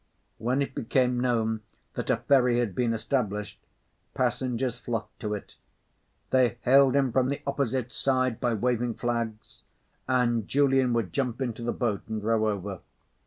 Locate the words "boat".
11.71-12.01